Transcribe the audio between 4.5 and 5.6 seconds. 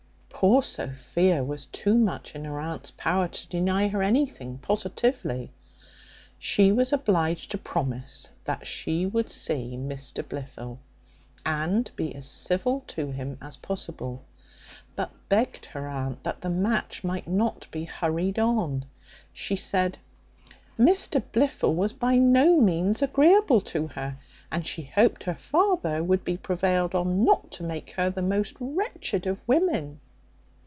positively;